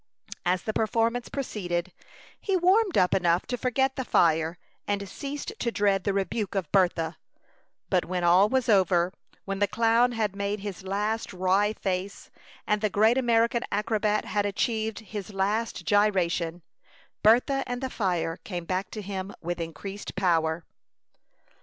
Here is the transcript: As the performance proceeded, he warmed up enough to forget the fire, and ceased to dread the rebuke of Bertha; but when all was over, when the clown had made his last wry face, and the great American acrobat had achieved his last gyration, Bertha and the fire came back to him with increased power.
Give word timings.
As 0.47 0.63
the 0.63 0.73
performance 0.73 1.29
proceeded, 1.29 1.93
he 2.39 2.57
warmed 2.57 2.97
up 2.97 3.13
enough 3.13 3.45
to 3.45 3.55
forget 3.55 3.95
the 3.97 4.03
fire, 4.03 4.57
and 4.87 5.07
ceased 5.07 5.53
to 5.59 5.71
dread 5.71 6.05
the 6.05 6.11
rebuke 6.11 6.55
of 6.55 6.71
Bertha; 6.71 7.17
but 7.87 8.05
when 8.05 8.23
all 8.23 8.49
was 8.49 8.67
over, 8.67 9.13
when 9.45 9.59
the 9.59 9.67
clown 9.67 10.13
had 10.13 10.35
made 10.35 10.61
his 10.61 10.81
last 10.81 11.31
wry 11.33 11.73
face, 11.73 12.31
and 12.65 12.81
the 12.81 12.89
great 12.89 13.19
American 13.19 13.61
acrobat 13.71 14.25
had 14.25 14.43
achieved 14.47 15.01
his 15.01 15.31
last 15.35 15.85
gyration, 15.85 16.63
Bertha 17.21 17.63
and 17.67 17.79
the 17.79 17.91
fire 17.91 18.37
came 18.37 18.65
back 18.65 18.89
to 18.89 19.03
him 19.03 19.31
with 19.39 19.61
increased 19.61 20.15
power. 20.15 20.65